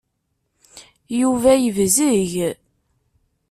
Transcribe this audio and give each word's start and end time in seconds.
Yuba 1.19 1.51
yebzeg. 1.63 2.31